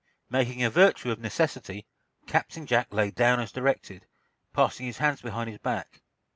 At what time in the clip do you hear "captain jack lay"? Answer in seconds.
2.25-3.11